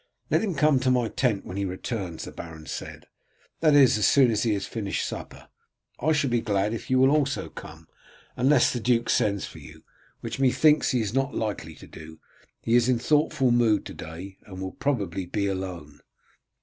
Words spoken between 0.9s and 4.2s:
tent when he returns," the baron said; "that is as